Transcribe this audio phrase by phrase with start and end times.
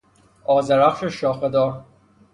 [0.45, 1.85] آذرخش شاخهدار